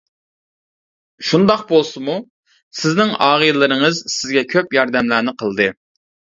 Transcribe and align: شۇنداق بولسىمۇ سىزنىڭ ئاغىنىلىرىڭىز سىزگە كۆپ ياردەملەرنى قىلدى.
شۇنداق 1.31 1.61
بولسىمۇ 1.73 2.17
سىزنىڭ 2.81 3.13
ئاغىنىلىرىڭىز 3.29 4.03
سىزگە 4.17 4.47
كۆپ 4.57 4.77
ياردەملەرنى 4.81 5.39
قىلدى. 5.41 5.73